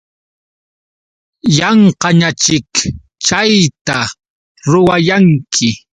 Yanqañaćhik 1.57 2.71
chayta 3.25 3.97
ruwayanki. 4.71 5.69